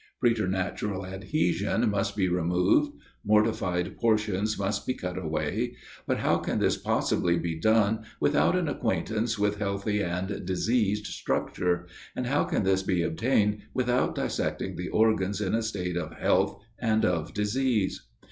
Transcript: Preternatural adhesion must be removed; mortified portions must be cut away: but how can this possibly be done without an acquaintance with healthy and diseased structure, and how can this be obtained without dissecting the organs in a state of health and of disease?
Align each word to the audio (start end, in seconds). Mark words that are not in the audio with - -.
Preternatural 0.19 1.05
adhesion 1.05 1.87
must 1.87 2.15
be 2.15 2.27
removed; 2.27 2.91
mortified 3.23 3.97
portions 3.99 4.57
must 4.57 4.87
be 4.87 4.95
cut 4.95 5.15
away: 5.15 5.75
but 6.07 6.17
how 6.17 6.37
can 6.39 6.57
this 6.57 6.75
possibly 6.75 7.37
be 7.37 7.53
done 7.59 8.03
without 8.19 8.55
an 8.55 8.67
acquaintance 8.67 9.37
with 9.37 9.59
healthy 9.59 10.01
and 10.03 10.43
diseased 10.43 11.05
structure, 11.05 11.85
and 12.15 12.25
how 12.25 12.43
can 12.45 12.63
this 12.63 12.81
be 12.81 13.03
obtained 13.03 13.59
without 13.75 14.15
dissecting 14.15 14.75
the 14.75 14.89
organs 14.89 15.39
in 15.39 15.53
a 15.53 15.61
state 15.61 15.95
of 15.97 16.13
health 16.15 16.59
and 16.79 17.05
of 17.05 17.31
disease? 17.35 18.07